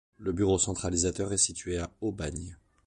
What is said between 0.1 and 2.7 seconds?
Le bureau centralisateur est situé à Aubagne.